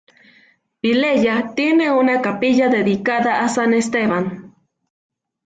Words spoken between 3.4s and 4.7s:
a san Esteban.